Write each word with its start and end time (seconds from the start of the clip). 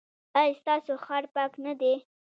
ایا 0.39 0.53
ستاسو 0.59 0.91
ښار 1.05 1.23
پاک 1.33 1.51
نه 1.65 1.73
دی؟ 1.79 1.93